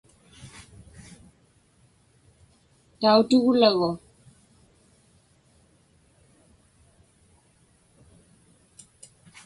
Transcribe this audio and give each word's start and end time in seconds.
Tautuglagu 2.99 3.89